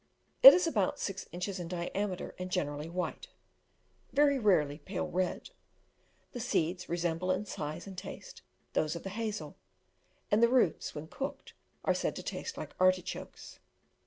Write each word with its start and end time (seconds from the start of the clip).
It 0.41 0.55
is 0.55 0.65
about 0.65 0.97
six 0.97 1.27
inches 1.31 1.59
in 1.59 1.67
diameter, 1.67 2.33
and 2.39 2.49
generally 2.49 2.89
white 2.89 3.27
very 4.11 4.39
rarely 4.39 4.79
pale 4.79 5.07
red. 5.07 5.51
The 6.31 6.39
seeds 6.39 6.89
resemble 6.89 7.29
in 7.29 7.45
size 7.45 7.85
and 7.85 7.95
taste 7.95 8.41
those 8.73 8.95
of 8.95 9.03
the 9.03 9.09
hazel; 9.11 9.57
and 10.31 10.41
the 10.41 10.49
roots, 10.49 10.95
when 10.95 11.05
cooked, 11.07 11.53
are 11.85 11.93
said 11.93 12.15
to 12.15 12.23
taste 12.23 12.57
like 12.57 12.73
artichokes. 12.79 13.59